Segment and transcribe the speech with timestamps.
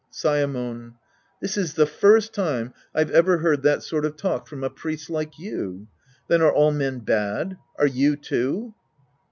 [0.11, 0.95] Saemon.
[1.43, 5.11] This is the first time I've ever heard that sort of talk from a priest
[5.11, 5.85] like you.
[6.27, 7.57] Then are all men bad?
[7.77, 8.73] Are you, too